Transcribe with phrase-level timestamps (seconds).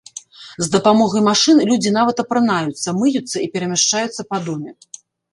[0.67, 4.73] З дапамогай машын людзі нават апранаюцца, мыюцца і перамяшчаюцца па доме.